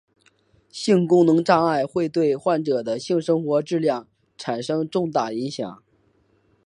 [0.71, 5.83] 性功能障碍会对患者的性生活质量产生重大影响。